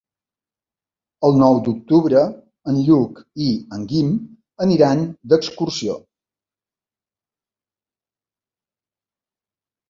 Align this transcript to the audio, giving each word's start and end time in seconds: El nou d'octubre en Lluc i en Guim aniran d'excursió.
El 1.27 1.35
nou 1.41 1.57
d'octubre 1.67 2.23
en 2.73 2.79
Lluc 2.87 3.19
i 3.47 3.49
en 3.77 3.85
Guim 3.91 4.09
aniran 4.65 5.05
d'excursió. 5.35 5.99